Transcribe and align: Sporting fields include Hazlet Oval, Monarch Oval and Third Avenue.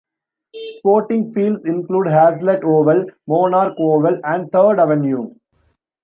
Sporting 0.77 1.29
fields 1.29 1.63
include 1.63 2.07
Hazlet 2.07 2.63
Oval, 2.63 3.05
Monarch 3.27 3.75
Oval 3.77 4.19
and 4.23 4.51
Third 4.51 4.79
Avenue. 4.79 5.35